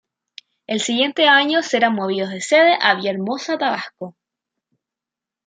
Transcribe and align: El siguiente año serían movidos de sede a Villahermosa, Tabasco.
El 0.65 0.81
siguiente 0.81 1.27
año 1.27 1.61
serían 1.61 1.93
movidos 1.93 2.31
de 2.31 2.41
sede 2.41 2.75
a 2.81 2.95
Villahermosa, 2.95 3.59
Tabasco. 3.59 4.15